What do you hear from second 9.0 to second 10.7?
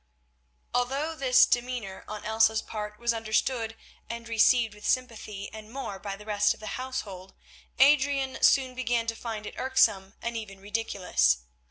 to find it irksome and even